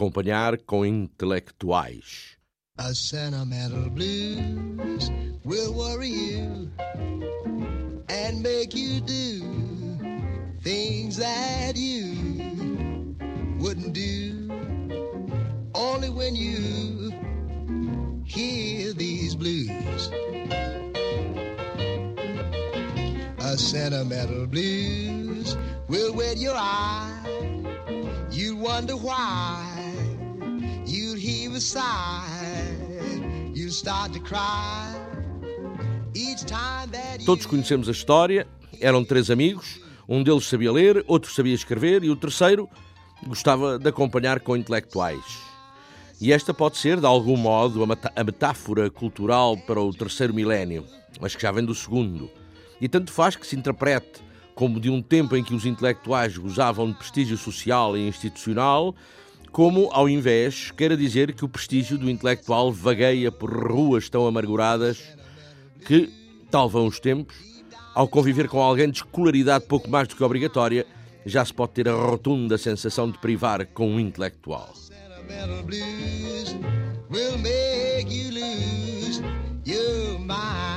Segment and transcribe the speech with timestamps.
[0.00, 2.38] Acompanhar com intelectuais.
[2.78, 5.10] A sentimental blues
[5.44, 6.70] will worry you
[8.08, 9.42] and make you do
[10.62, 12.16] things that you
[13.58, 14.48] wouldn't do
[15.74, 17.12] only when you
[18.24, 20.10] hear these blues.
[23.40, 27.18] A sentimental blues will wet your eye.
[28.30, 29.69] You wonder why.
[37.26, 38.48] Todos conhecemos a história.
[38.80, 39.78] Eram três amigos.
[40.08, 42.68] Um deles sabia ler, outro sabia escrever e o terceiro
[43.26, 45.22] gostava de acompanhar com intelectuais.
[46.20, 50.86] E esta pode ser, de algum modo, a metáfora cultural para o terceiro milénio,
[51.20, 52.30] mas que já vem do segundo.
[52.80, 54.22] E tanto faz que se interprete
[54.54, 58.94] como de um tempo em que os intelectuais gozavam de prestígio social e institucional,
[59.52, 65.02] como, ao invés, queira dizer que o prestígio do intelectual vagueia por ruas tão amarguradas
[65.86, 66.10] que,
[66.50, 67.36] tal vão os tempos,
[67.94, 70.86] ao conviver com alguém de escolaridade pouco mais do que obrigatória,
[71.26, 74.72] já se pode ter a rotunda sensação de privar com um intelectual.
[77.10, 79.20] will make you lose
[79.64, 80.69] your mind.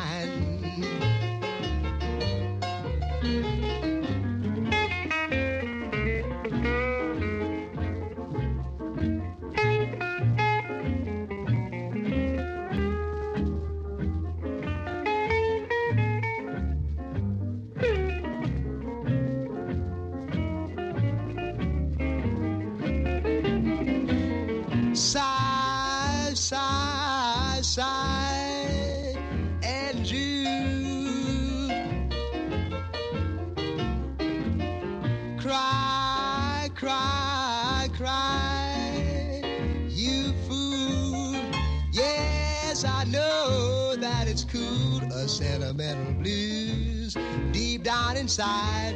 [48.13, 48.95] Down inside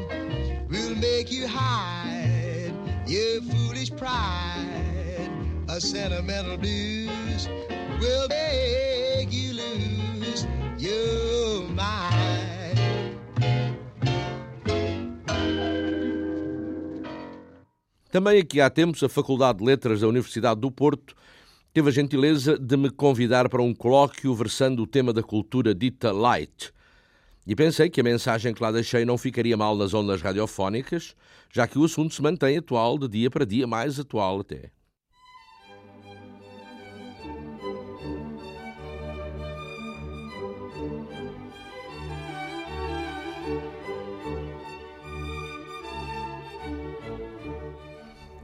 [0.70, 2.74] will make you hide
[3.06, 5.30] your foolish pride.
[5.68, 7.48] A sentimental blues
[8.00, 11.98] will make you lose your mind.
[18.12, 21.14] Também aqui há tempos, a Faculdade de Letras da Universidade do Porto
[21.74, 26.12] teve a gentileza de me convidar para um colóquio versando o tema da cultura dita
[26.12, 26.74] light.
[27.48, 31.16] E pensei que a mensagem que lá deixei não ficaria mal nas ondas radiofónicas,
[31.50, 34.70] já que o assunto se mantém atual de dia para dia, mais atual até.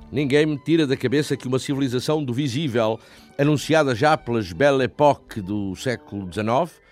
[0.09, 2.97] Ninguém me tira da cabeça que uma civilização do visível,
[3.37, 6.82] anunciada já pelas Belle Époque do século XIX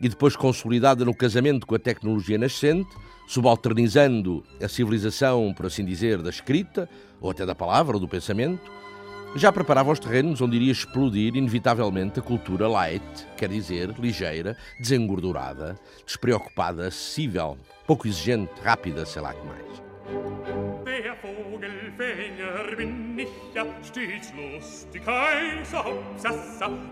[0.00, 2.90] e depois consolidada no casamento com a tecnologia nascente,
[3.26, 6.88] subalternizando a civilização, por assim dizer, da escrita,
[7.20, 8.70] ou até da palavra ou do pensamento,
[9.36, 15.78] já preparava os terrenos onde iria explodir inevitavelmente a cultura light, quer dizer, ligeira, desengordurada,
[16.04, 17.56] despreocupada, acessível,
[17.86, 19.89] pouco exigente, rápida, sei lá que mais.
[20.84, 25.02] Der Vogelfänger bin ich ja stets lustig.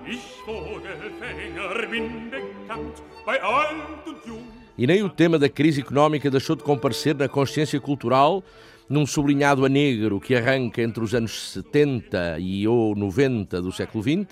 [0.06, 4.58] Ich Vogelfänger bin bekannt bei alt und jung.
[4.78, 8.44] E nem o tema da crise económica deixou de comparecer na consciência cultural
[8.88, 14.04] num sublinhado a negro que arranca entre os anos 70 e ou 90 do século
[14.04, 14.28] XX,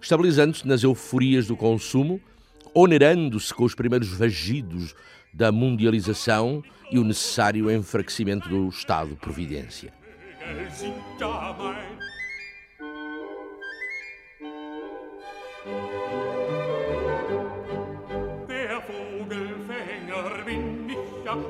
[0.00, 2.18] estabilizando-se nas euforias do consumo,
[2.74, 4.94] onerando-se com os primeiros vagidos
[5.32, 6.62] da mundialização
[6.92, 9.92] e o necessário enfraquecimento do Estado-providência.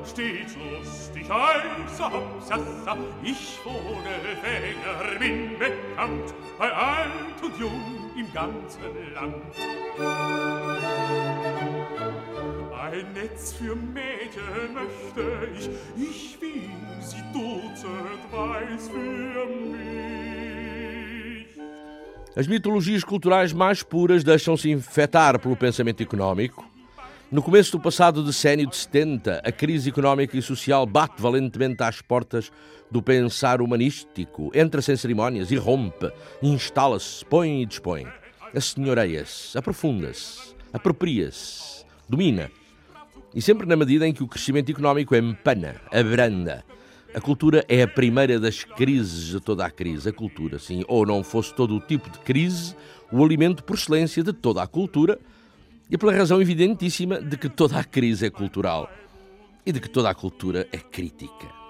[0.05, 2.97] Stets lustig, heißer Hopsassa.
[3.23, 9.43] Ich Vogelfänger bin bekannt bei alt und jung im ganzen Land.
[12.83, 16.69] Ein Netz für Mädchen möchte ich, ich will
[16.99, 19.87] sie dutzendweise weiß für mich.
[22.35, 26.65] As mitologias culturais mais puras deixam-se infectar pelo pensamento económico.
[27.31, 32.01] No começo do passado decênio de 70, a crise económica e social bate valentemente às
[32.01, 32.51] portas
[32.91, 38.05] do pensar humanístico, entra sem cerimónias e rompe, instala-se, põe e dispõe.
[38.53, 42.51] Assenhoreia-se, aprofunda-se, apropria-se, domina.
[43.35, 46.63] E sempre na medida em que o crescimento económico empana, abranda.
[47.15, 50.09] A cultura é a primeira das crises de toda a crise.
[50.09, 52.75] A cultura, sim, ou não fosse todo o tipo de crise,
[53.11, 55.19] o alimento por excelência de toda a cultura,
[55.89, 58.89] e pela razão evidentíssima de que toda a crise é cultural
[59.65, 61.63] e de que toda a cultura é crítica.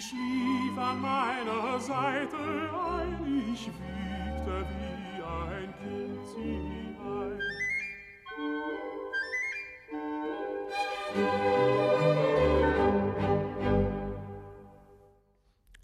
[0.00, 0.10] Sie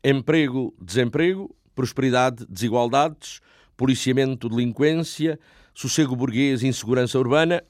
[0.04, 3.40] Emprego, desemprego, prosperidade, desigualdades,
[3.76, 5.38] policiamento, delinquência,
[5.74, 7.62] sossego burguês, insegurança urbana.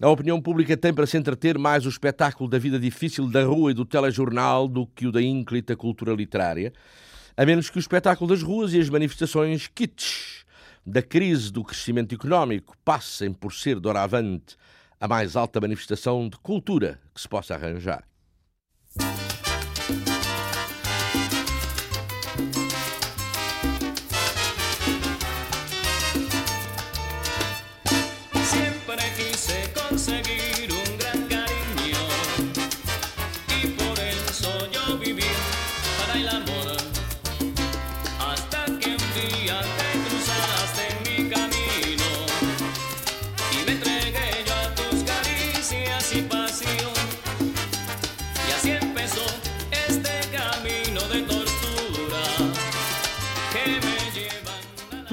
[0.00, 3.70] A opinião pública tem para se entreter mais o espetáculo da vida difícil da rua
[3.70, 6.72] e do telejornal do que o da ínclita cultura literária,
[7.34, 10.42] a menos que o espetáculo das ruas e as manifestações kitsch
[10.84, 14.56] da crise do crescimento económico passem por ser doravante
[15.00, 18.04] a mais alta manifestação de cultura que se possa arranjar.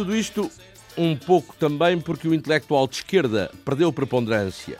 [0.09, 0.51] Tudo isto
[0.97, 4.79] um pouco também porque o intelectual de esquerda perdeu preponderância,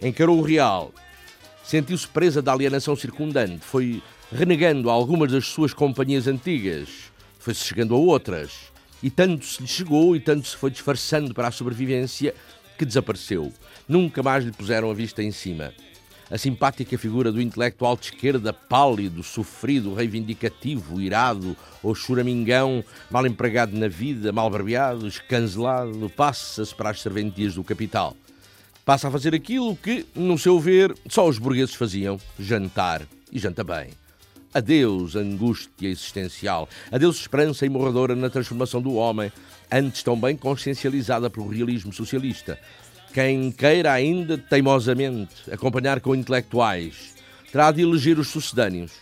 [0.00, 0.94] encarou o real,
[1.64, 4.00] sentiu-se presa da alienação circundante, foi
[4.30, 6.88] renegando algumas das suas companhias antigas,
[7.40, 8.70] foi-se chegando a outras,
[9.02, 12.32] e tanto se lhe chegou e tanto se foi disfarçando para a sobrevivência
[12.78, 13.52] que desapareceu.
[13.88, 15.74] Nunca mais lhe puseram a vista em cima.
[16.30, 23.76] A simpática figura do intelectual de esquerda, pálido, sofrido, reivindicativo, irado ou choramingão, mal empregado
[23.76, 28.16] na vida, mal barbeado, escancelado, passa-se para as serventias do capital.
[28.84, 33.02] Passa a fazer aquilo que, no seu ver, só os burgueses faziam: jantar.
[33.32, 33.90] E janta bem.
[34.52, 36.68] Adeus, angústia existencial.
[36.90, 39.32] Adeus, esperança imorradora na transformação do homem,
[39.70, 42.58] antes tão bem consciencializada pelo realismo socialista.
[43.12, 47.14] Quem queira ainda teimosamente acompanhar com intelectuais
[47.50, 48.92] terá de eleger os sucedâneos.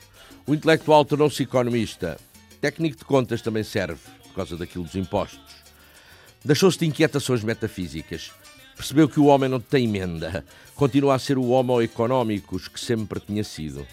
[0.47, 2.19] O intelectual tornou-se economista.
[2.59, 5.57] Técnico de contas também serve, por causa daquilo dos impostos.
[6.43, 8.33] Deixou-se de inquietações metafísicas.
[8.75, 10.45] Percebeu que o homem não tem emenda.
[10.75, 13.87] Continua a ser o homo económicos que sempre tinha sido.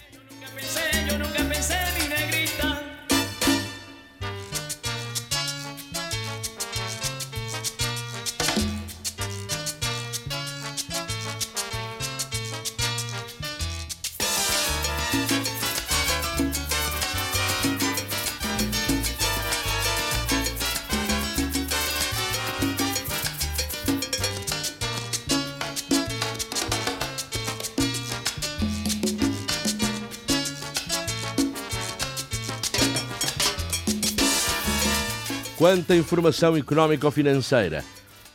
[35.66, 37.84] Quanta informação económico-financeira.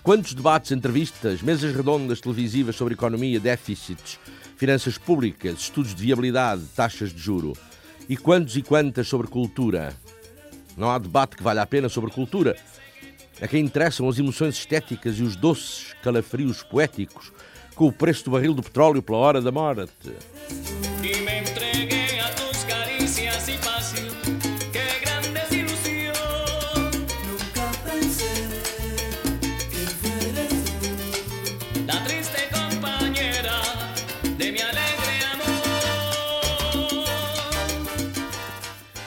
[0.03, 4.19] Quantos debates, entrevistas, mesas redondas televisivas sobre economia, déficits,
[4.57, 7.53] finanças públicas, estudos de viabilidade, taxas de juro.
[8.09, 9.93] E quantos e quantas sobre cultura.
[10.75, 12.57] Não há debate que valha a pena sobre cultura.
[13.41, 17.31] A quem interessam as emoções estéticas e os doces calafrios poéticos,
[17.75, 19.88] com o preço do barril de petróleo pela hora da morte.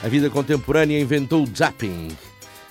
[0.05, 2.09] A vida contemporânea inventou o zapping.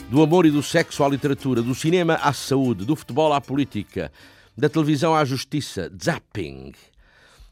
[0.08, 4.12] Do amor e do sexo à literatura, do cinema à saúde, do futebol à política,
[4.56, 5.90] da televisão à justiça.
[6.00, 6.70] Zapping.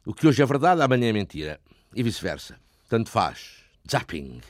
[0.07, 1.59] O que hoje é verdade, amanhã é mentira.
[1.97, 2.55] E vice-versa.
[2.89, 3.55] Tanto faz.
[3.91, 4.41] Zapping.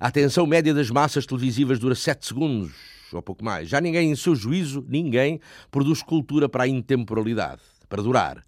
[0.00, 2.72] A atenção média das massas televisivas dura 7 segundos,
[3.12, 3.68] ou pouco mais.
[3.68, 8.42] Já ninguém, em seu juízo, ninguém, produz cultura para a intemporalidade, para durar.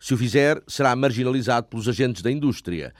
[0.00, 2.92] Se o fizer, será marginalizado pelos agentes da indústria.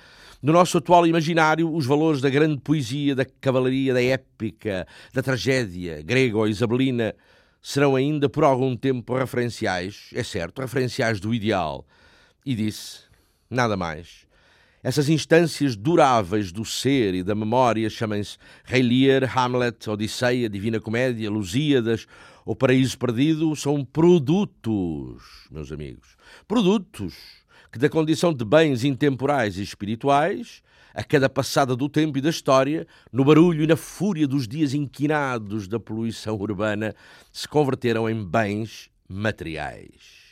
[0.47, 6.01] No nosso atual imaginário, os valores da grande poesia, da cavalaria, da épica, da tragédia
[6.03, 7.17] grega ou isabelina
[7.61, 11.85] serão ainda por algum tempo referenciais, é certo, referenciais do ideal.
[12.45, 13.01] E disse:
[13.51, 14.25] nada mais.
[14.85, 21.29] Essas instâncias duráveis do ser e da memória chamem-se Rei Lear, Hamlet, Odisseia, Divina Comédia,
[21.29, 22.07] Lusíadas
[22.45, 26.17] ou Paraíso Perdido, são produtos, meus amigos.
[26.47, 27.15] Produtos
[27.71, 30.63] que, da condição de bens intemporais e espirituais,
[30.95, 34.73] a cada passada do tempo e da história, no barulho e na fúria dos dias
[34.73, 36.95] inquinados da poluição urbana,
[37.31, 40.27] se converteram em bens materiais.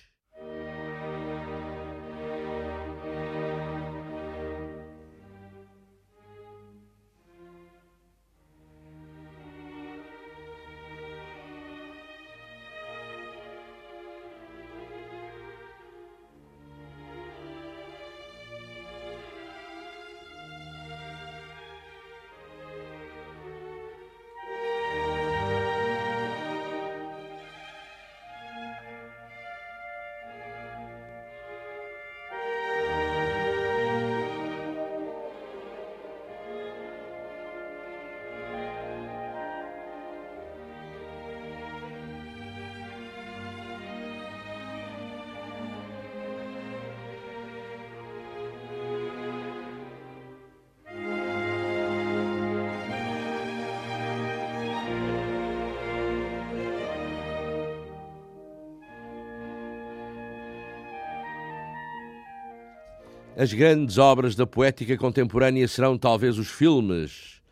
[63.37, 67.43] As grandes obras da poética contemporânea serão talvez os filmes.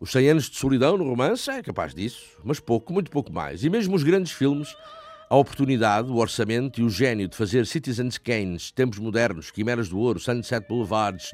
[0.00, 3.62] Os 100 anos de solidão no romance é capaz disso, mas pouco, muito pouco mais.
[3.62, 4.74] E mesmo os grandes filmes,
[5.28, 9.98] a oportunidade, o orçamento e o gênio de fazer Citizens Kanes, Tempos Modernos, Quimeras do
[9.98, 11.30] Ouro, Sunset Boulevards,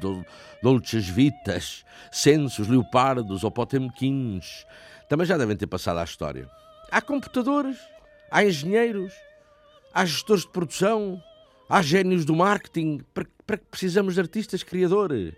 [0.60, 4.66] Dolces Vitas, Censos, Leopardos ou Potemkins,
[5.08, 6.50] também já devem ter passado à história.
[6.90, 7.78] Há computadores,
[8.28, 9.12] há engenheiros,
[9.94, 11.22] há gestores de produção,
[11.68, 13.00] há gênios do marketing.
[13.12, 15.34] Para, para que precisamos de artistas criadores?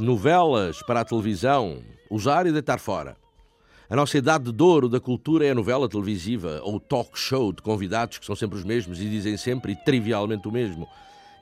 [0.00, 3.18] Novelas para a televisão, usar e deitar fora.
[3.86, 7.60] A nossa idade de ouro da cultura é a novela televisiva ou talk show de
[7.60, 10.88] convidados que são sempre os mesmos e dizem sempre e trivialmente o mesmo.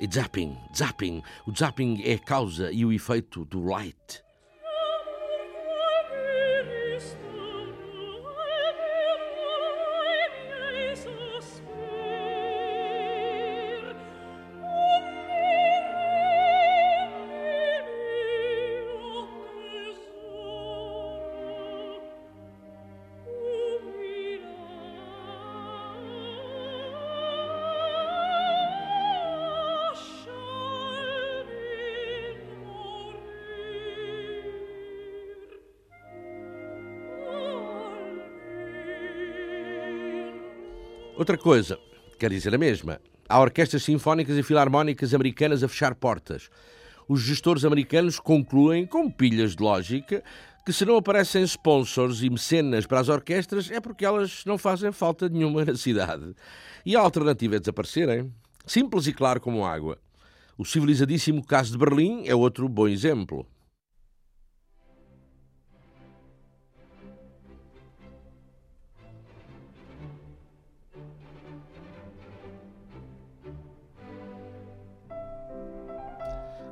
[0.00, 1.22] E zapping, zapping.
[1.46, 4.24] O zapping é a causa e o efeito do light.
[41.28, 41.78] Outra coisa,
[42.18, 46.48] quer dizer a mesma, há orquestras sinfónicas e filarmónicas americanas a fechar portas.
[47.06, 50.24] Os gestores americanos concluem, com pilhas de lógica,
[50.64, 54.90] que se não aparecem sponsors e mecenas para as orquestras é porque elas não fazem
[54.90, 56.34] falta nenhuma na cidade.
[56.82, 58.32] E a alternativa é desaparecerem.
[58.66, 59.98] Simples e claro como água.
[60.56, 63.46] O civilizadíssimo caso de Berlim é outro bom exemplo.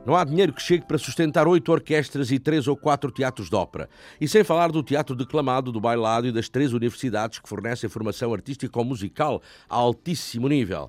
[0.07, 3.57] Não há dinheiro que chegue para sustentar oito orquestras e três ou quatro teatros de
[3.57, 3.91] ópera.
[4.21, 8.33] E sem falar do teatro declamado, do bailado e das três universidades que fornecem formação
[8.33, 10.89] artística ou musical a altíssimo nível.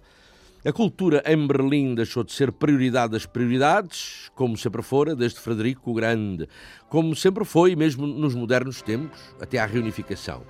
[0.64, 5.90] A cultura em Berlim deixou de ser prioridade das prioridades, como sempre fora, desde Frederico
[5.90, 6.48] o Grande,
[6.88, 10.44] como sempre foi, mesmo nos modernos tempos, até à reunificação.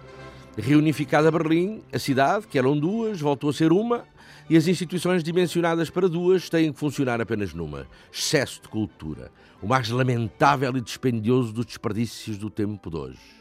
[0.58, 4.04] Reunificada Berlim, a cidade, que eram duas, voltou a ser uma,
[4.50, 9.68] e as instituições dimensionadas para duas têm que funcionar apenas numa: excesso de cultura, o
[9.68, 13.38] mais lamentável e dispendioso dos desperdícios do tempo de hoje.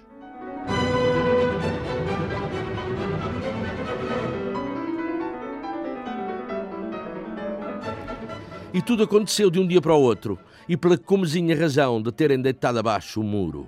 [8.74, 12.40] E tudo aconteceu de um dia para o outro, e pela comezinha razão de terem
[12.40, 13.66] deitado abaixo o muro.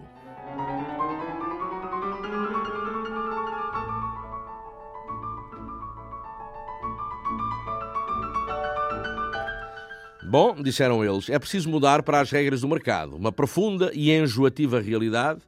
[10.30, 14.78] Bom, disseram eles, é preciso mudar para as regras do mercado, uma profunda e enjoativa
[14.78, 15.40] realidade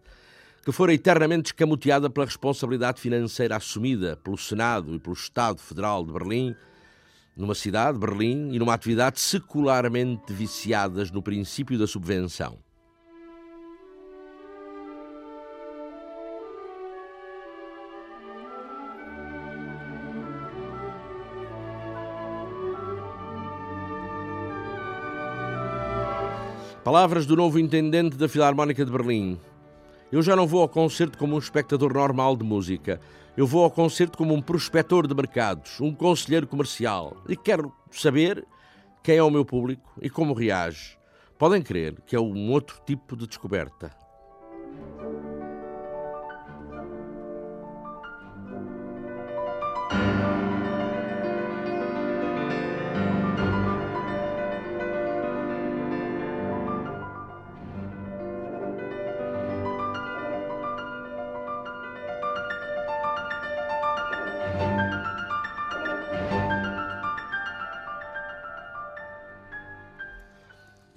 [0.65, 6.11] que fora eternamente escamoteada pela responsabilidade financeira assumida pelo Senado e pelo Estado Federal de
[6.11, 6.57] Berlim,
[7.37, 12.59] numa cidade, Berlim, e numa atividade secularmente viciadas no princípio da subvenção.
[26.91, 29.39] Palavras do novo intendente da Filarmónica de Berlim.
[30.11, 33.01] Eu já não vou ao concerto como um espectador normal de música.
[33.37, 37.17] Eu vou ao concerto como um prospector de mercados, um conselheiro comercial.
[37.29, 38.45] E quero saber
[39.05, 40.99] quem é o meu público e como reage.
[41.39, 44.00] Podem crer que é um outro tipo de descoberta.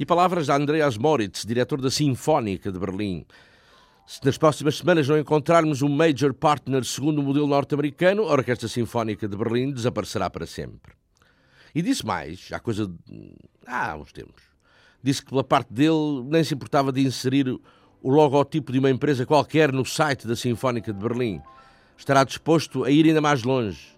[0.04, 3.26] E palavras de Andreas Moritz, diretor da Sinfónica de Berlim.
[4.06, 8.68] Se nas próximas semanas não encontrarmos um major partner segundo o modelo norte-americano, a Orquestra
[8.68, 10.92] Sinfónica de Berlim desaparecerá para sempre.
[11.74, 13.34] E disse mais, há coisa de...
[13.66, 14.44] há uns tempos.
[15.02, 17.48] Disse que pela parte dele nem se importava de inserir
[18.02, 21.42] o logotipo de uma empresa qualquer no site da Sinfónica de Berlim.
[21.98, 23.93] Estará disposto a ir ainda mais longe.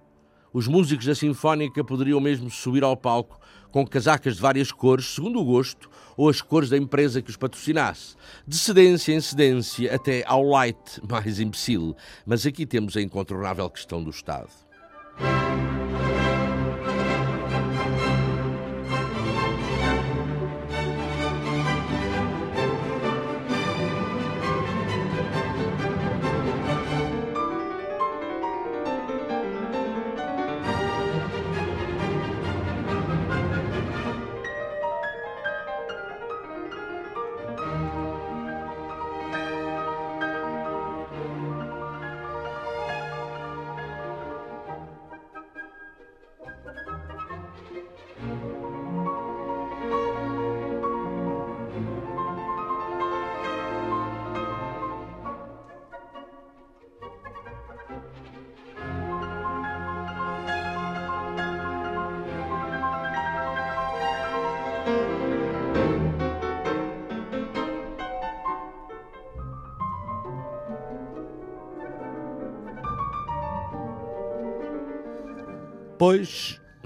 [0.56, 3.38] Os músicos da Sinfónica poderiam mesmo subir ao palco
[3.74, 7.36] com casacas de várias cores, segundo o gosto ou as cores da empresa que os
[7.36, 8.16] patrocinasse.
[8.48, 11.94] De cedência em cedência até ao light mais imbecil.
[12.26, 14.65] Mas aqui temos a incontornável questão do Estado.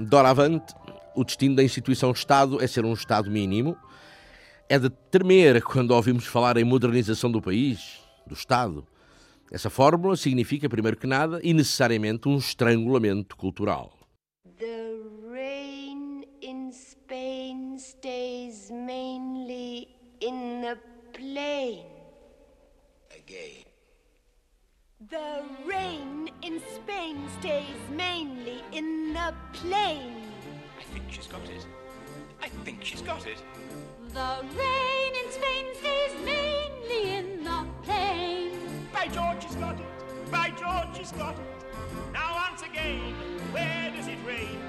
[0.10, 0.74] Doravante,
[1.16, 3.78] o destino da instituição Estado é ser um Estado mínimo,
[4.68, 8.86] é de tremer quando ouvimos falar em modernização do país, do Estado.
[9.52, 13.92] Essa fórmula significa, primeiro que nada, e necessariamente um estrangulamento cultural.
[14.58, 14.94] The
[15.32, 19.88] rain in Spain stays mainly
[20.22, 20.78] in the
[21.14, 21.86] plain.
[23.12, 23.69] Again.
[25.08, 30.12] The rain in Spain stays mainly in the plain.
[30.78, 31.66] I think she's got it.
[32.44, 33.38] I think she's got it.
[34.10, 38.52] The rain in Spain stays mainly in the plain.
[38.92, 39.86] By George, she's got it.
[40.30, 42.12] By George, she's got it.
[42.12, 43.16] Now once again,
[43.54, 44.60] where does it rain?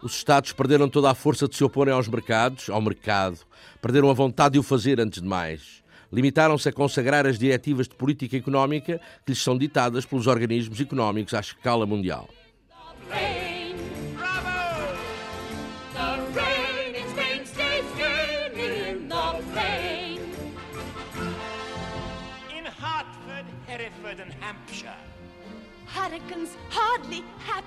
[0.00, 3.40] Os Estados perderam toda a força de se oporem aos mercados, ao mercado.
[3.80, 5.81] Perderam a vontade de o fazer antes de mais.
[6.12, 11.32] Limitaram-se a consagrar as diretivas de política económica que lhes são ditadas pelos organismos económicos
[11.32, 12.28] à escala mundial.
[13.08, 13.76] Rain,
[14.16, 14.62] Bravo!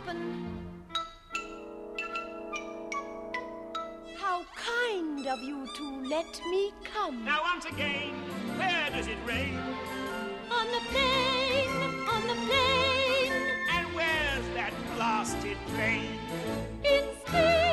[0.06, 0.55] the
[4.36, 7.24] How kind of you to let me come.
[7.24, 8.12] Now once again,
[8.58, 9.58] where does it rain?
[10.52, 11.70] On the plain,
[12.10, 13.32] on the plain.
[13.72, 16.20] And where's that blasted plain?
[16.84, 17.65] In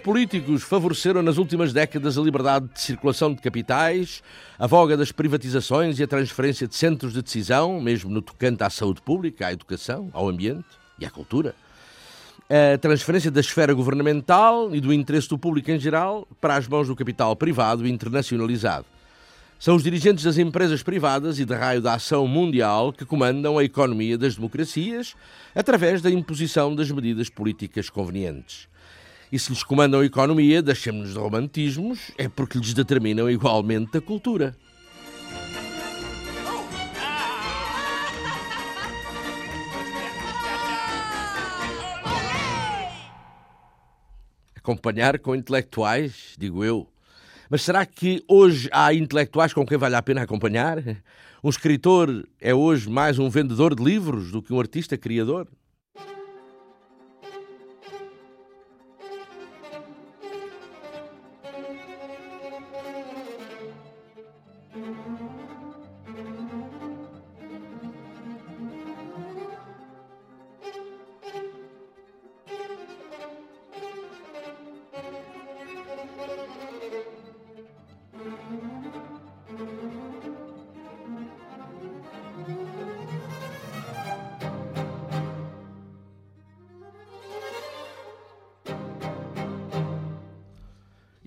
[0.00, 4.22] Os políticos favoreceram nas últimas décadas a liberdade de circulação de capitais,
[4.58, 8.70] a voga das privatizações e a transferência de centros de decisão, mesmo no tocante à
[8.70, 10.64] saúde pública, à educação, ao ambiente
[10.98, 11.54] e à cultura.
[12.48, 16.88] A transferência da esfera governamental e do interesse do público em geral para as mãos
[16.88, 18.86] do capital privado internacionalizado.
[19.58, 23.64] São os dirigentes das empresas privadas e de raio da ação mundial que comandam a
[23.64, 25.14] economia das democracias
[25.54, 28.70] através da imposição das medidas políticas convenientes.
[29.32, 34.00] E se lhes comandam a economia, deixemos-nos de romantismos, é porque lhes determinam igualmente a
[34.00, 34.56] cultura.
[44.56, 46.88] Acompanhar com intelectuais, digo eu.
[47.48, 50.78] Mas será que hoje há intelectuais com quem vale a pena acompanhar?
[51.42, 55.46] Um escritor é hoje mais um vendedor de livros do que um artista criador?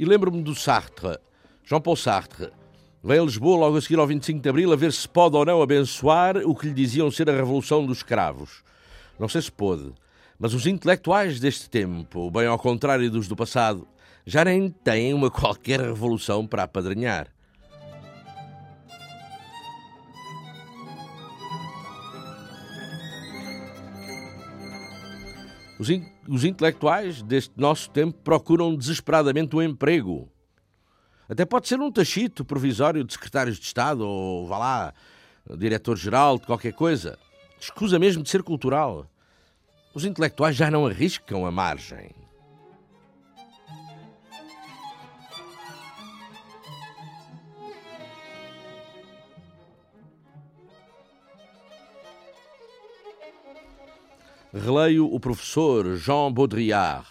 [0.03, 1.17] E lembro-me do Sartre,
[1.63, 2.49] João Paulo Sartre.
[3.01, 5.45] Veio a Lisboa logo a seguir ao 25 de Abril a ver se pode ou
[5.45, 8.65] não abençoar o que lhe diziam ser a Revolução dos Escravos.
[9.17, 9.93] Não sei se pôde,
[10.37, 13.87] mas os intelectuais deste tempo, bem ao contrário dos do passado,
[14.25, 17.29] já nem têm uma qualquer revolução para apadrinhar.
[25.79, 30.29] Os, in os intelectuais deste nosso tempo procuram desesperadamente um emprego.
[31.27, 34.93] Até pode ser um tachito provisório de secretários de Estado ou, vá lá,
[35.57, 37.17] diretor-geral de qualquer coisa.
[37.59, 39.05] Escusa mesmo de ser cultural.
[39.93, 42.22] Os intelectuais já não arriscam a margem.
[54.53, 57.07] Releio o professor Jean Baudrillard.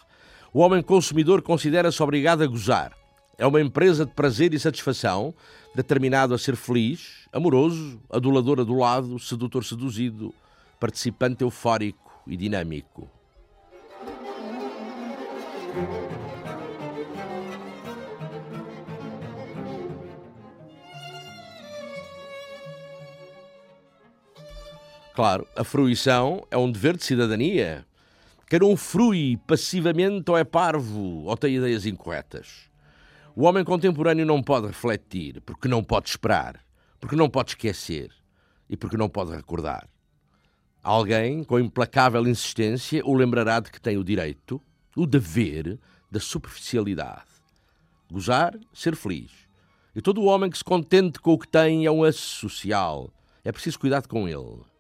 [0.55, 2.92] O homem consumidor considera-se obrigado a gozar.
[3.37, 5.35] É uma empresa de prazer e satisfação,
[5.74, 10.33] determinado a ser feliz, amoroso, adulador adulado, sedutor seduzido,
[10.78, 13.11] participante eufórico e dinâmico.
[25.14, 27.85] Claro, a fruição é um dever de cidadania.
[28.48, 32.70] Quer um frui passivamente ou é parvo ou tem ideias incorretas.
[33.37, 36.64] O homem contemporâneo não pode refletir, porque não pode esperar,
[36.98, 38.11] porque não pode esquecer
[38.70, 39.87] e porque não pode recordar.
[40.83, 44.61] Alguém, com implacável insistência, o lembrará de que tem o direito,
[44.96, 45.79] o dever
[46.11, 47.31] da superficialidade.
[48.11, 49.31] Gozar, ser feliz.
[49.94, 53.12] E todo o homem que se contente com o que tem é um associal.
[53.44, 54.71] É preciso cuidado com ele.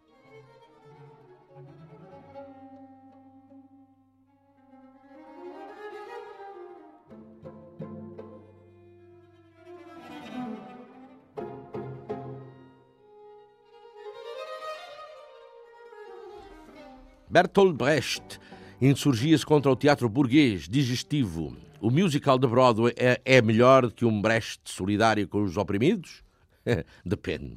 [17.32, 18.38] Bertolt Brecht
[18.78, 21.56] insurgia-se contra o teatro burguês, digestivo.
[21.80, 26.22] O musical de Broadway é, é melhor que um Brecht solidário com os oprimidos?
[27.02, 27.56] Depende.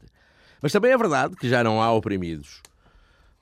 [0.62, 2.62] Mas também é verdade que já não há oprimidos.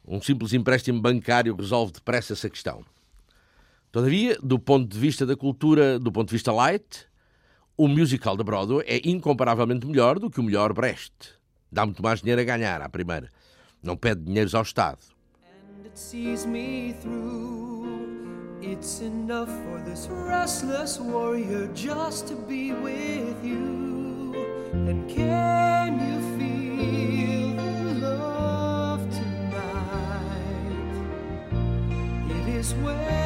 [0.03, 2.83] Um simples empréstimo bancário resolve depressa essa questão.
[3.91, 7.05] Todavia, do ponto de vista da cultura, do ponto de vista light,
[7.77, 11.13] o musical de Broadway é incomparavelmente melhor do que o melhor Brecht.
[11.71, 13.29] Dá muito mais dinheiro a ganhar à primeira.
[13.83, 15.12] Não pede dinheiros ao Estado.
[15.85, 18.59] It sees me through.
[18.61, 24.33] It's enough for this restless warrior just to be with you.
[24.71, 29.51] And can you feel the love tonight?
[32.29, 33.22] It is where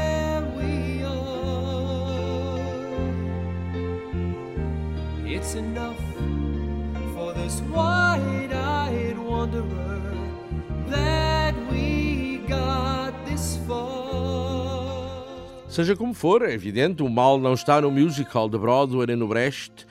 [15.78, 19.28] Seja como for, é evidente, o mal não está no musical de Broadway nem no
[19.28, 19.86] Brecht.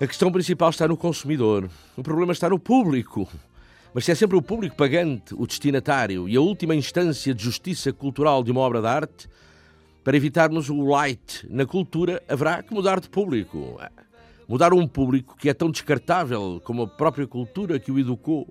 [0.00, 1.68] A questão principal está no consumidor.
[1.94, 3.28] O problema está no público.
[3.92, 7.92] Mas se é sempre o público pagante, o destinatário e a última instância de justiça
[7.92, 9.28] cultural de uma obra de arte,
[10.02, 13.78] Para evitarmos o light na cultura, haverá que mudar de público.
[14.48, 18.48] Mudar um público que é tão descartável como a própria cultura que o educou.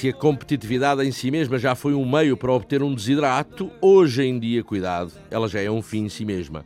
[0.00, 4.22] Se a competitividade em si mesma já foi um meio para obter um desidrato, hoje
[4.22, 6.64] em dia, cuidado, ela já é um fim em si mesma.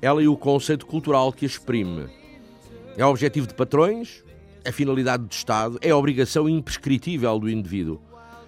[0.00, 2.06] Ela e o conceito cultural que a exprime.
[2.96, 4.22] É objetivo de patrões,
[4.64, 8.00] é finalidade do Estado, é obrigação imprescritível do indivíduo.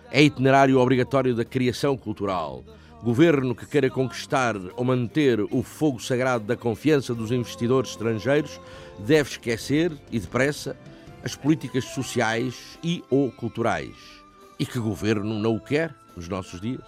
[0.09, 2.63] É itinerário obrigatório da criação cultural.
[3.03, 8.61] Governo que queira conquistar ou manter o fogo sagrado da confiança dos investidores estrangeiros
[9.01, 10.77] deve esquecer, e depressa,
[11.25, 13.95] as políticas sociais e ou culturais.
[14.59, 16.83] E que governo não o quer nos nossos dias?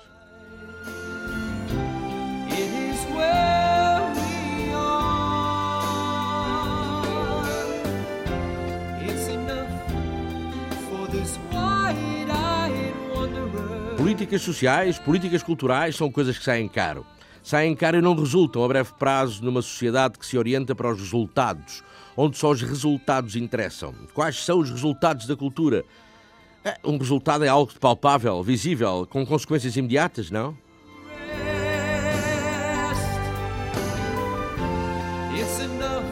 [13.96, 17.06] Políticas sociais, políticas culturais são coisas que saem caro.
[17.42, 20.98] Saem caro e não resultam a breve prazo numa sociedade que se orienta para os
[21.00, 21.82] resultados,
[22.16, 23.94] onde só os resultados interessam.
[24.12, 25.84] Quais são os resultados da cultura?
[26.64, 30.56] É, um resultado é algo palpável, visível, com consequências imediatas, não?
[35.36, 36.04] It's enough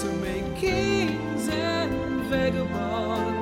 [0.00, 3.41] to make kings and vagabonds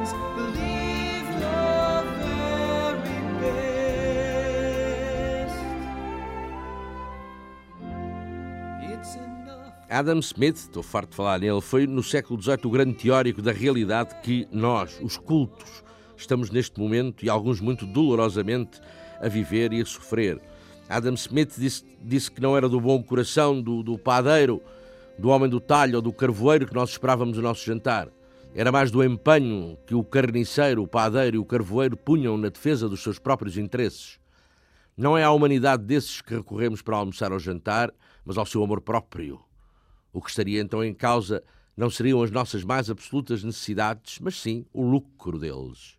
[9.92, 13.50] Adam Smith, estou farto de falar nele, foi no século XVIII o grande teórico da
[13.50, 15.82] realidade que nós, os cultos,
[16.16, 18.80] estamos neste momento, e alguns muito dolorosamente,
[19.20, 20.40] a viver e a sofrer.
[20.88, 24.62] Adam Smith disse, disse que não era do bom coração do, do padeiro,
[25.18, 28.06] do homem do talho ou do carvoeiro que nós esperávamos o nosso jantar.
[28.54, 32.88] Era mais do empenho que o carniceiro, o padeiro e o carvoeiro punham na defesa
[32.88, 34.20] dos seus próprios interesses.
[34.96, 37.92] Não é à humanidade desses que recorremos para almoçar ou jantar,
[38.24, 39.49] mas ao seu amor próprio.
[40.12, 41.42] O que estaria então em causa
[41.76, 45.98] não seriam as nossas mais absolutas necessidades, mas sim o lucro deles.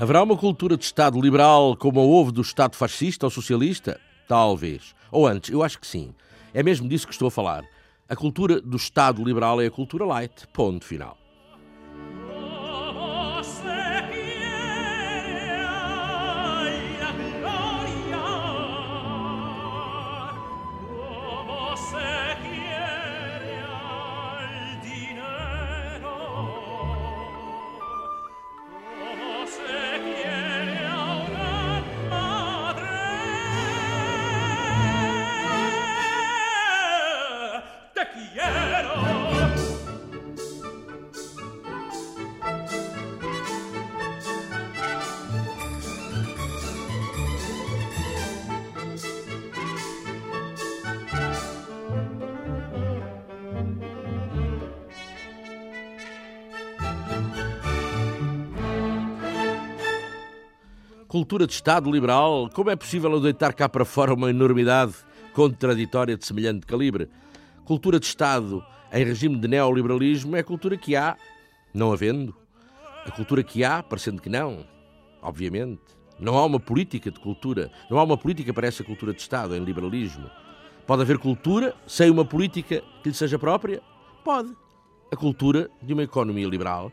[0.00, 4.00] Haverá uma cultura de Estado liberal como a houve do Estado fascista ou socialista?
[4.28, 4.94] Talvez.
[5.10, 6.14] Ou antes, eu acho que sim.
[6.54, 7.64] É mesmo disso que estou a falar.
[8.08, 10.46] A cultura do Estado liberal é a cultura light.
[10.52, 11.18] Ponto final.
[61.28, 64.94] Cultura de Estado liberal, como é possível deitar cá para fora uma enormidade
[65.34, 67.10] contraditória de semelhante calibre?
[67.66, 71.18] Cultura de Estado em regime de neoliberalismo é a cultura que há,
[71.74, 72.34] não havendo.
[73.04, 74.64] A cultura que há, parecendo que não,
[75.20, 75.82] obviamente.
[76.18, 79.54] Não há uma política de cultura, não há uma política para essa cultura de Estado
[79.54, 80.30] em liberalismo.
[80.86, 83.82] Pode haver cultura sem uma política que lhe seja própria?
[84.24, 84.56] Pode.
[85.12, 86.90] A cultura de uma economia liberal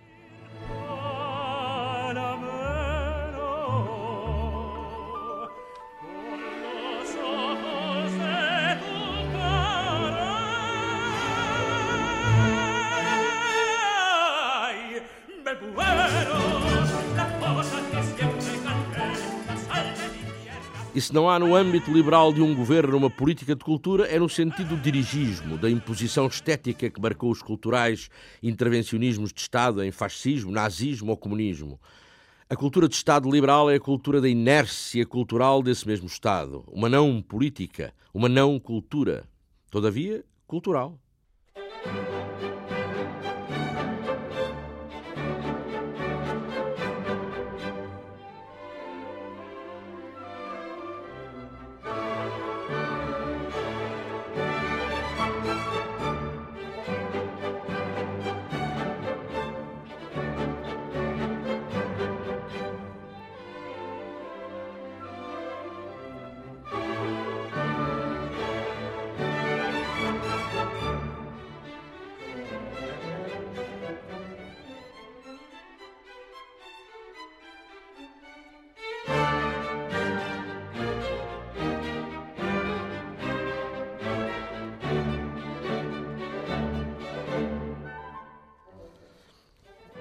[20.95, 24.17] E se não há no âmbito liberal de um governo uma política de cultura, é
[24.17, 28.09] no sentido do dirigismo, da imposição estética que marcou os culturais
[28.41, 31.77] intervencionismos de Estado em fascismo, nazismo ou comunismo.
[32.49, 36.87] A cultura de Estado liberal é a cultura da inércia cultural desse mesmo Estado, uma
[36.87, 39.27] não política, uma não cultura,
[39.69, 40.97] todavia cultural.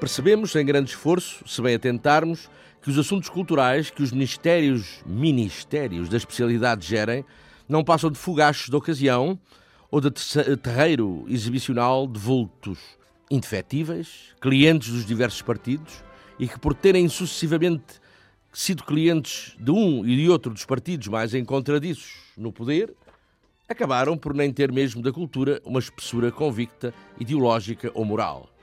[0.05, 2.51] Percebemos, sem grande esforço, se bem atentarmos,
[2.83, 7.25] que os assuntos culturais que os ministérios, ministérios da especialidade gerem
[7.67, 9.39] não passam de fogachos de ocasião
[9.91, 10.11] ou de
[10.63, 12.79] terreiro exibicional de vultos
[13.31, 16.05] indefetíveis, clientes dos diversos partidos
[16.39, 17.99] e que, por terem sucessivamente
[18.53, 22.95] sido clientes de um e de outro dos partidos mais encontradiços no poder,
[23.67, 28.54] acabaram por nem ter mesmo da cultura uma espessura convicta, ideológica ou moral.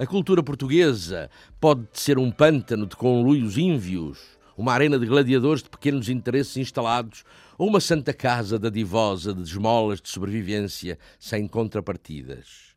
[0.00, 1.28] A cultura portuguesa
[1.60, 4.18] pode ser um pântano de conluios ínvios,
[4.56, 7.22] uma arena de gladiadores de pequenos interesses instalados
[7.58, 12.74] ou uma santa casa dadivosa de esmolas de sobrevivência sem contrapartidas.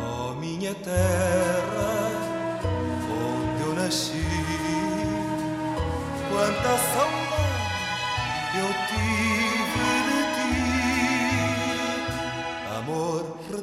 [0.00, 1.45] Oh, minha terra,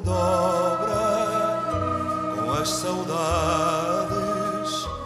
[0.04, 1.64] Redobra
[2.36, 4.04] com as saudades.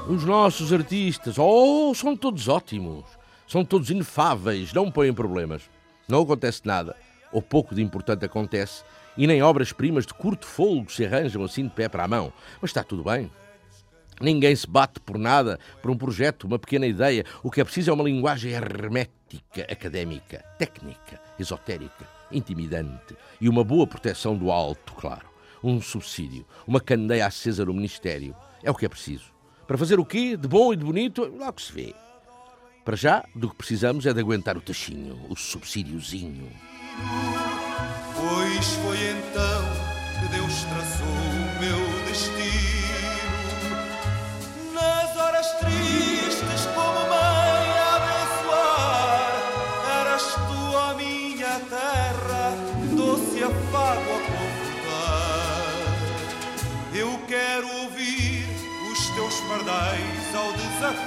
[0.08, 3.04] Os nossos artistas, oh, são todos ótimos,
[3.46, 5.62] são todos inefáveis, não põem problemas.
[6.08, 6.96] Não acontece nada,
[7.30, 8.82] ou pouco de importante acontece,
[9.16, 12.32] e nem obras-primas de curto folgo se arranjam assim de pé para a mão.
[12.60, 13.30] Mas está tudo bem.
[14.20, 17.24] Ninguém se bate por nada, por um projeto, uma pequena ideia.
[17.40, 23.86] O que é preciso é uma linguagem hermética, académica, técnica, esotérica, intimidante e uma boa
[23.86, 25.26] proteção do alto, claro.
[25.62, 28.34] Um subsídio, uma candeia acesa no Ministério.
[28.62, 29.32] É o que é preciso.
[29.66, 30.36] Para fazer o quê?
[30.36, 31.24] De bom e de bonito?
[31.24, 31.94] Logo se vê.
[32.84, 36.50] Para já, do que precisamos é de aguentar o tachinho, o subsídiozinho.
[38.14, 39.62] Pois foi então
[40.20, 42.97] que Deus traçou o meu destino.
[59.68, 60.98] Pardais ao desafio.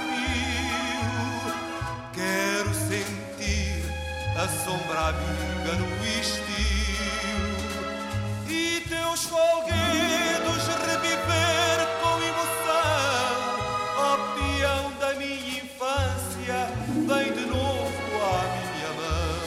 [2.14, 3.82] Quero sentir
[4.36, 5.88] a sombra amiga no
[6.20, 6.46] estio
[8.48, 13.34] e teus folguedos reviver com emoção.
[13.98, 19.42] Ó peão da minha infância, vem de novo à minha mão.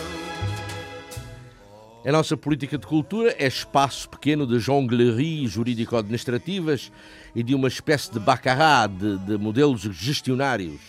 [2.06, 6.92] A nossa política de cultura é espaço pequeno de jonglerie jurídico-administrativas
[7.36, 10.80] e de uma espécie de baccarat de, de modelos gestionários.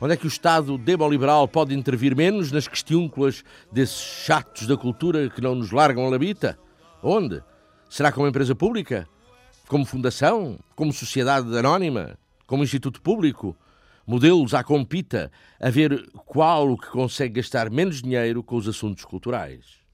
[0.00, 3.42] Onde é que o Estado demoliberal pode intervir menos nas questiúnculas
[3.72, 6.58] desses chatos da cultura que não nos largam a labita?
[7.02, 7.42] Onde?
[7.88, 9.08] Será como empresa pública?
[9.68, 10.58] Como fundação?
[10.74, 12.18] Como sociedade anónima?
[12.46, 13.56] Como instituto público?
[14.06, 19.04] Modelos à compita, a ver qual o que consegue gastar menos dinheiro com os assuntos
[19.04, 19.85] culturais.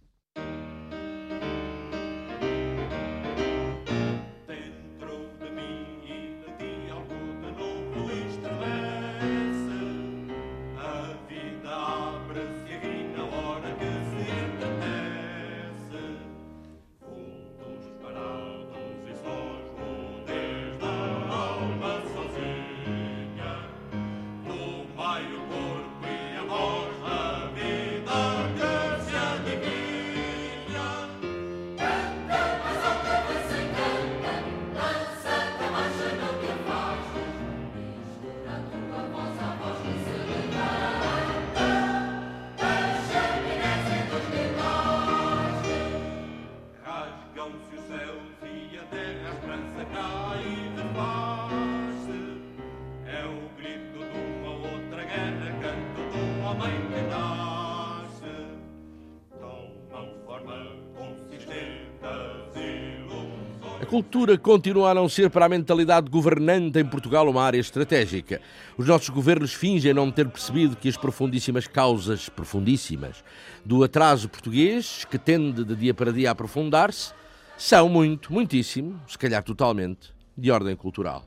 [63.92, 68.40] Cultura continua a não ser para a mentalidade governante em Portugal uma área estratégica.
[68.78, 73.22] Os nossos governos fingem não ter percebido que as profundíssimas causas, profundíssimas,
[73.62, 77.12] do atraso português, que tende de dia para dia a aprofundar-se,
[77.58, 81.22] são muito, muitíssimo, se calhar totalmente, de ordem cultural.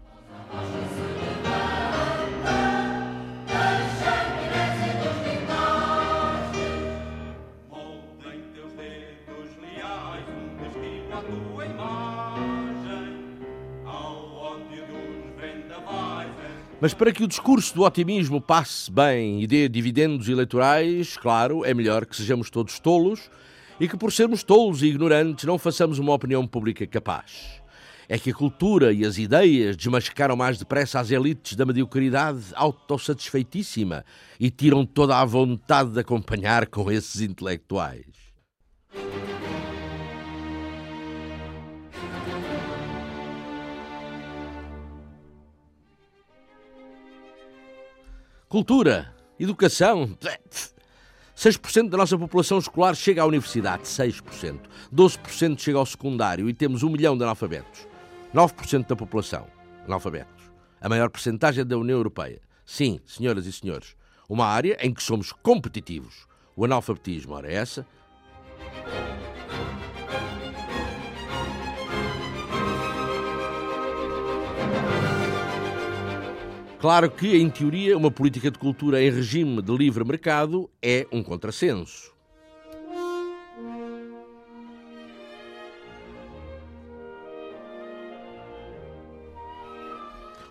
[16.86, 21.74] Mas para que o discurso do otimismo passe bem e dê dividendos eleitorais, claro, é
[21.74, 23.28] melhor que sejamos todos tolos
[23.80, 27.60] e que, por sermos tolos e ignorantes, não façamos uma opinião pública capaz.
[28.08, 34.06] É que a cultura e as ideias desmascaram mais depressa as elites da mediocridade autossatisfeitíssima
[34.40, 38.06] e tiram toda a vontade de acompanhar com esses intelectuais.
[48.48, 50.16] Cultura, educação.
[51.36, 54.60] 6% da nossa população escolar chega à universidade, 6%.
[54.94, 57.88] 12% chega ao secundário e temos um milhão de analfabetos.
[58.34, 59.48] 9% da população,
[59.86, 60.44] analfabetos.
[60.80, 62.40] A maior percentagem da União Europeia.
[62.64, 63.96] Sim, senhoras e senhores,
[64.30, 66.28] uma área em que somos competitivos.
[66.56, 67.86] O analfabetismo, ora é essa,
[76.86, 81.24] Claro que, em teoria, uma política de cultura em regime de livre mercado é um
[81.24, 82.14] contrassenso.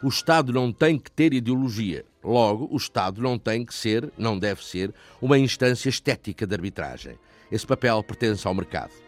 [0.02, 2.04] O Estado não tem que ter ideologia.
[2.24, 7.16] Logo, o Estado não tem que ser, não deve ser, uma instância estética de arbitragem.
[7.48, 9.03] Esse papel pertence ao mercado.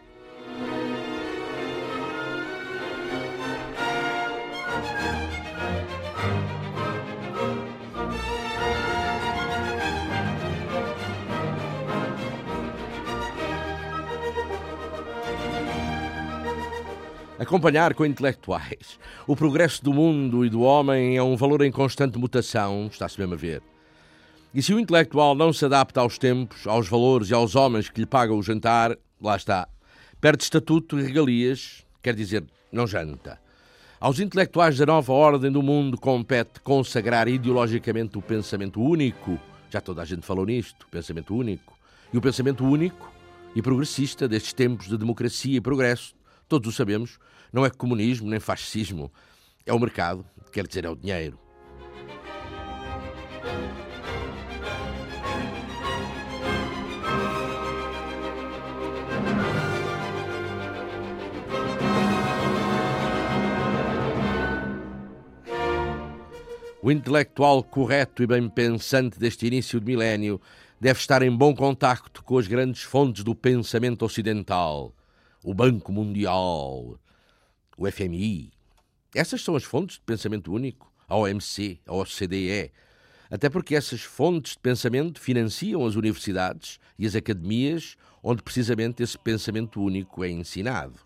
[17.39, 18.99] Acompanhar com intelectuais.
[19.27, 23.35] O progresso do mundo e do homem é um valor em constante mutação, está-se mesmo
[23.35, 23.61] a ver.
[24.51, 27.99] E se o intelectual não se adapta aos tempos, aos valores e aos homens que
[27.99, 29.67] lhe pagam o jantar, lá está.
[30.19, 33.39] Perde estatuto e regalias, quer dizer, não janta.
[33.99, 39.39] Aos intelectuais da nova ordem do mundo compete consagrar ideologicamente o pensamento único.
[39.69, 41.77] Já toda a gente falou nisto, pensamento único.
[42.11, 43.11] E o pensamento único
[43.55, 46.16] e progressista destes tempos de democracia e progresso
[46.47, 47.19] todos o sabemos,
[47.51, 49.11] não é comunismo nem fascismo.
[49.65, 51.39] É o mercado, quer dizer, é o dinheiro.
[66.81, 70.39] O intelectual correto e bem pensante deste início de milénio
[70.79, 74.93] deve estar em bom contacto com as grandes fontes do pensamento ocidental
[75.47, 76.99] o Banco Mundial,
[77.77, 78.51] o FMI.
[79.15, 82.69] Essas são as fontes de pensamento único, a OMC, a OCDE.
[83.31, 89.17] Até porque essas fontes de pensamento financiam as universidades e as academias onde precisamente esse
[89.17, 90.99] pensamento único é ensinado.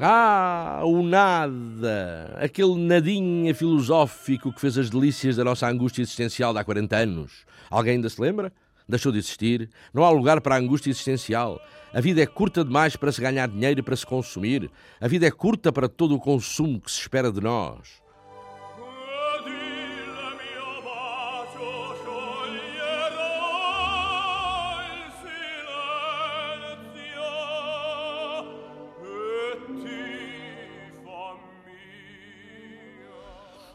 [0.00, 2.36] Ah, o nada!
[2.40, 7.44] Aquele nadinha filosófico que fez as delícias da nossa angústia existencial de há 40 anos.
[7.68, 8.52] Alguém ainda se lembra?
[8.88, 9.68] Deixou de existir.
[9.92, 11.60] Não há lugar para a angústia existencial.
[11.92, 14.70] A vida é curta demais para se ganhar dinheiro e para se consumir.
[15.00, 18.00] A vida é curta para todo o consumo que se espera de nós.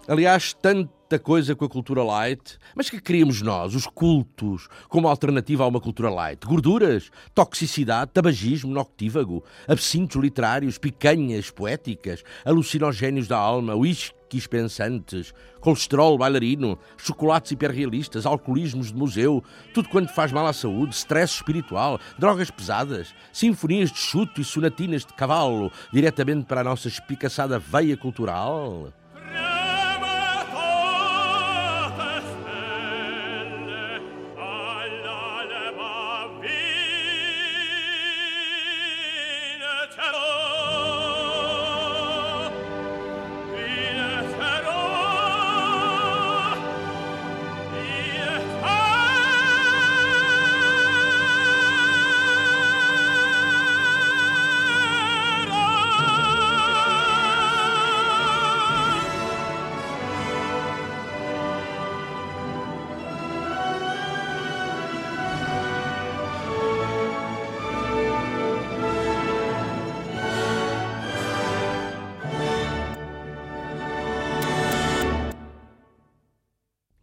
[0.06, 5.64] Aliás, tanta coisa com a cultura light, mas que queríamos nós, os cultos, como alternativa
[5.64, 6.46] a uma cultura light?
[6.46, 16.78] Gorduras, toxicidade, tabagismo noctívago, absintos literários, picanhas poéticas, alucinogénios da alma, uísques pensantes, colesterol bailarino,
[16.98, 19.42] chocolates hiperrealistas, alcoolismos de museu,
[19.74, 25.06] tudo quanto faz mal à saúde, stress espiritual, drogas pesadas, sinfonias de chuto e sonatinas
[25.06, 28.92] de cavalo, diretamente para a nossa espicaçada veia cultural.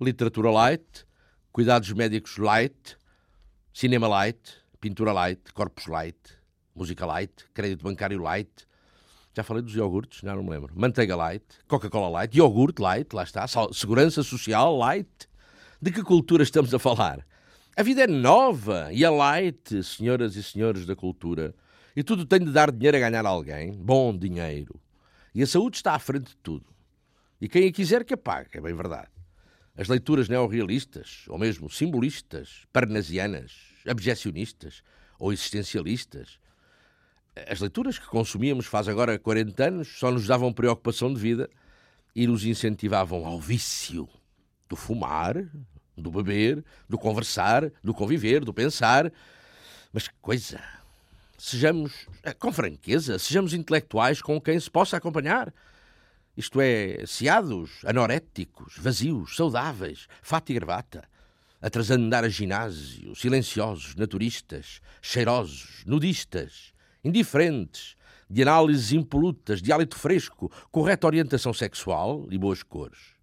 [0.00, 1.06] Literatura light,
[1.52, 2.96] cuidados médicos light,
[3.72, 4.38] cinema light,
[4.80, 6.18] pintura light, corpos light,
[6.74, 8.66] música light, crédito bancário light.
[9.36, 10.72] Já falei dos iogurtes, não, me lembro.
[10.74, 13.46] Manteiga light, Coca-Cola light, iogurte light, lá está.
[13.72, 15.28] Segurança social light.
[15.80, 17.26] De que cultura estamos a falar?
[17.76, 21.54] A vida é nova e é light, senhoras e senhores da cultura.
[21.94, 23.72] E tudo tem de dar dinheiro a ganhar alguém.
[23.72, 24.80] Bom dinheiro.
[25.34, 26.66] E a saúde está à frente de tudo.
[27.40, 29.19] E quem a quiser que a pague, é bem verdade.
[29.80, 33.52] As leituras neorrealistas, ou mesmo simbolistas, parnasianas,
[33.88, 34.82] abjecionistas
[35.18, 36.38] ou existencialistas,
[37.48, 41.48] as leituras que consumíamos faz agora 40 anos só nos davam preocupação de vida
[42.14, 44.06] e nos incentivavam ao vício
[44.68, 45.42] do fumar,
[45.96, 49.10] do beber, do conversar, do conviver, do pensar.
[49.94, 50.60] Mas que coisa!
[51.38, 52.06] Sejamos,
[52.38, 55.50] com franqueza, sejamos intelectuais com quem se possa acompanhar.
[56.36, 61.02] Isto é, seados, anoréticos, vazios, saudáveis, fato e gravata,
[61.60, 66.72] atrasando andar a ginásio, silenciosos, naturistas, cheirosos, nudistas,
[67.04, 67.96] indiferentes,
[68.28, 73.14] de análises impolutas, de hálito fresco, correta orientação sexual e boas cores.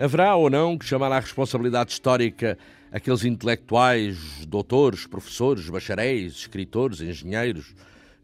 [0.00, 2.56] Haverá ou não que chamar à responsabilidade histórica
[2.90, 7.74] aqueles intelectuais, doutores, professores, bacharéis, escritores, engenheiros,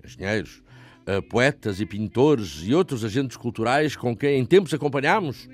[0.02, 0.62] engenheiros,
[1.06, 5.50] uh, poetas e pintores e outros agentes culturais com quem em tempos acompanhámos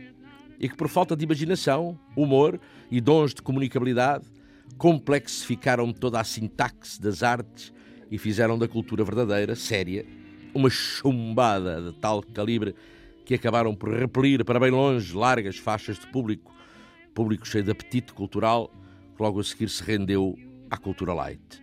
[0.60, 4.24] e que por falta de imaginação, humor e dons de comunicabilidade
[4.78, 7.72] complexificaram toda a sintaxe das artes
[8.08, 10.06] e fizeram da cultura verdadeira, séria,
[10.54, 12.76] uma chumbada de tal calibre
[13.32, 16.54] que acabaram por repelir para bem longe largas faixas de público,
[17.14, 18.70] público cheio de apetite cultural,
[19.16, 20.38] que logo a seguir se rendeu
[20.70, 21.62] à cultura light.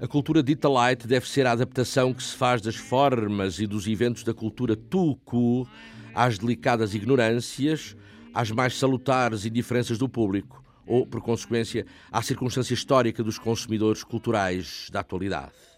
[0.00, 3.86] A cultura dita light deve ser a adaptação que se faz das formas e dos
[3.86, 5.68] eventos da cultura tucu
[6.14, 7.96] às delicadas ignorâncias,
[8.32, 14.88] às mais salutares indiferenças do público, ou, por consequência, à circunstância histórica dos consumidores culturais
[14.92, 15.73] da atualidade.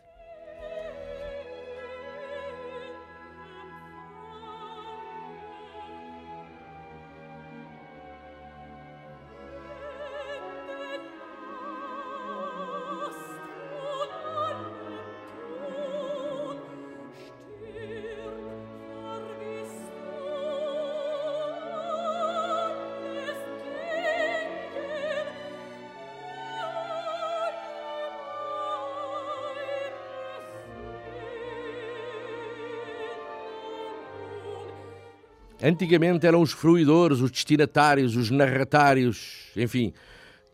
[35.66, 39.92] Antigamente eram os fruidores, os destinatários, os narratários, enfim,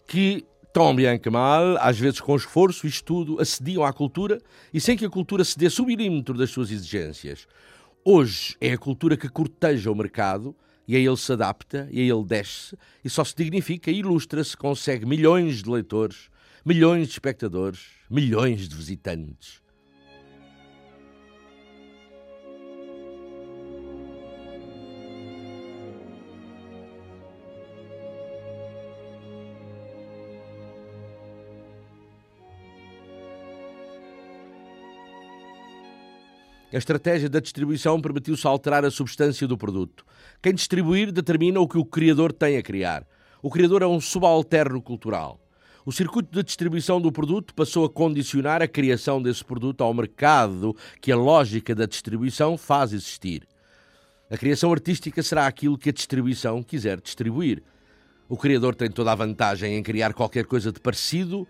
[0.07, 0.43] que,
[0.73, 4.41] tão bem que mal, às vezes com esforço e estudo, acediam à cultura
[4.73, 7.47] e sem que a cultura se desse o milímetro das suas exigências.
[8.03, 10.57] Hoje é a cultura que corteja o mercado
[10.89, 14.57] e a ele se adapta e a ele desce e só se dignifica e ilustra-se,
[14.57, 16.31] consegue milhões de leitores,
[16.65, 19.62] milhões de espectadores, milhões de visitantes.
[36.73, 40.07] A estratégia da distribuição permitiu-se alterar a substância do produto.
[40.41, 43.07] Quem distribuir determina o que o criador tem a criar.
[43.43, 45.39] O criador é um subalterno cultural.
[45.85, 50.75] O circuito de distribuição do produto passou a condicionar a criação desse produto ao mercado
[50.99, 53.47] que a lógica da distribuição faz existir.
[54.31, 57.63] A criação artística será aquilo que a distribuição quiser distribuir.
[58.31, 61.47] O criador tem toda a vantagem em criar qualquer coisa de parecido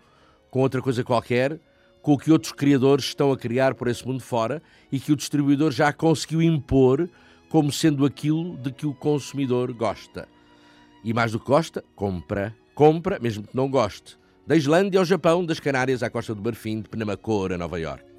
[0.51, 1.61] com outra coisa qualquer
[2.03, 5.15] com o que outros criadores estão a criar por esse mundo fora e que o
[5.15, 7.09] distribuidor já conseguiu impor
[7.49, 10.27] como sendo aquilo de que o consumidor gosta.
[11.01, 12.53] E mais do que gosta, compra.
[12.75, 14.17] Compra, mesmo que não goste.
[14.45, 18.12] Da Islândia ao Japão, das Canárias à Costa do Marfim, de Penamacor a Nova York.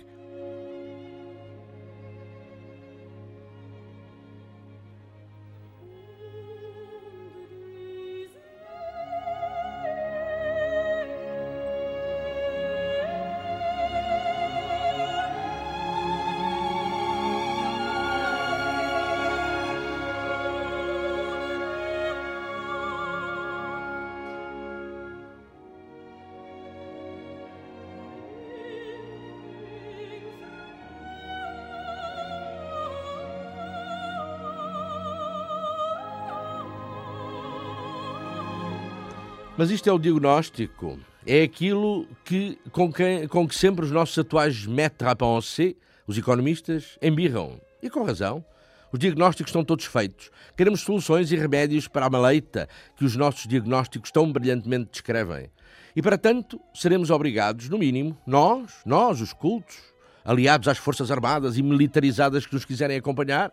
[39.64, 41.00] Mas isto é o diagnóstico.
[41.26, 45.74] É aquilo que, com, quem, com que sempre os nossos atuais maîtres à penser,
[46.06, 47.58] os economistas, embirram.
[47.82, 48.44] E com razão.
[48.92, 50.30] Os diagnósticos estão todos feitos.
[50.54, 55.50] Queremos soluções e remédios para a maleita que os nossos diagnósticos tão brilhantemente descrevem.
[55.96, 59.78] E para tanto, seremos obrigados, no mínimo, nós, nós, os cultos,
[60.22, 63.50] aliados às forças armadas e militarizadas que nos quiserem acompanhar,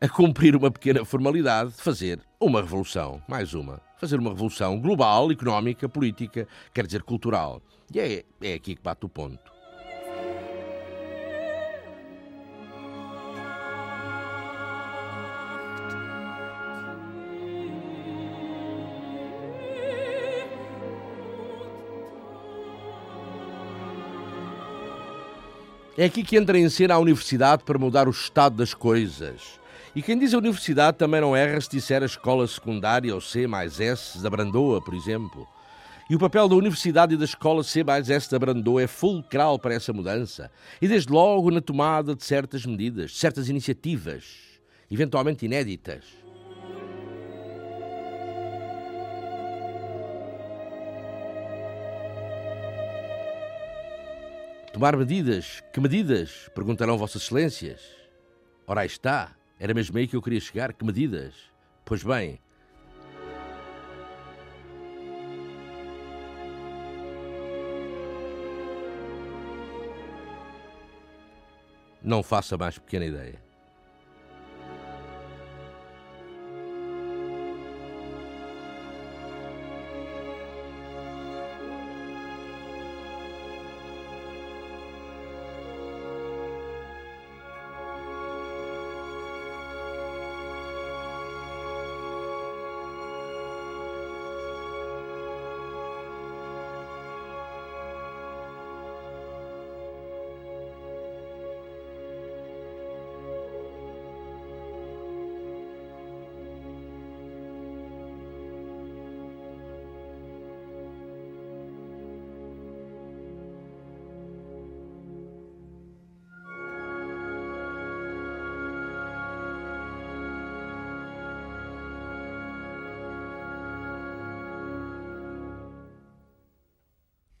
[0.00, 3.80] a cumprir uma pequena formalidade de fazer uma revolução, mais uma.
[3.98, 7.60] Fazer uma revolução global, económica, política, quer dizer cultural.
[7.92, 9.58] E é, é aqui que bate o ponto.
[25.96, 29.58] É aqui que entra em cena a universidade para mudar o estado das coisas.
[29.98, 33.48] E quem diz a universidade também não erra se disser a escola secundária ou C
[33.48, 35.44] mais S da Brandoa, por exemplo.
[36.08, 39.58] E o papel da universidade e da escola C mais S da Brandoa é fulcral
[39.58, 40.52] para essa mudança.
[40.80, 44.22] E desde logo na tomada de certas medidas, certas iniciativas,
[44.88, 46.04] eventualmente inéditas.
[54.72, 55.60] Tomar medidas?
[55.72, 56.48] Que medidas?
[56.54, 57.80] Perguntarão Vossas Excelências.
[58.64, 59.37] Ora, aí está.
[59.60, 60.72] Era mesmo aí que eu queria chegar.
[60.72, 61.34] Que medidas?
[61.84, 62.40] Pois bem.
[72.00, 73.47] Não faça mais pequena ideia.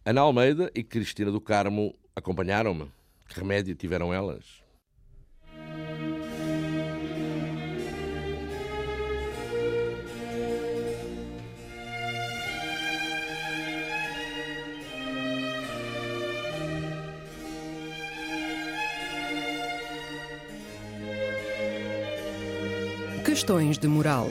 [0.08, 2.90] Ana Almeida e Cristina do Carmo acompanharam-me.
[3.28, 4.62] Que remédio tiveram elas?
[23.26, 24.30] Questões de moral.